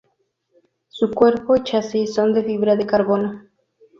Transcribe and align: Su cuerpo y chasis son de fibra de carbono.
Su 0.87 1.11
cuerpo 1.11 1.55
y 1.55 1.63
chasis 1.63 2.15
son 2.15 2.33
de 2.33 2.43
fibra 2.43 2.75
de 2.75 2.87
carbono. 2.87 3.43